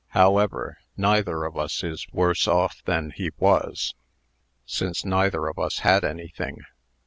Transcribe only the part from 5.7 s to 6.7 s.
had anything.